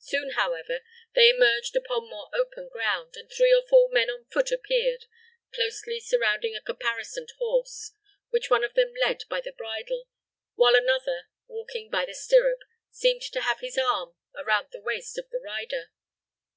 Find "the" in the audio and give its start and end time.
9.40-9.52, 12.04-12.12, 14.72-14.80, 15.30-15.38